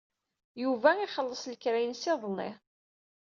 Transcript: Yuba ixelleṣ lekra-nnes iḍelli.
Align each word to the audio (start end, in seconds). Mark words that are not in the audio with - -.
Yuba 0.63 0.89
ixelleṣ 0.99 1.43
lekra-nnes 1.51 2.03
iḍelli. 2.13 2.49